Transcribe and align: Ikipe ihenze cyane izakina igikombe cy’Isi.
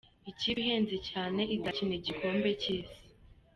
Ikipe 0.31 0.57
ihenze 0.63 0.95
cyane 1.09 1.41
izakina 1.55 1.93
igikombe 1.99 2.49
cy’Isi. 2.61 3.01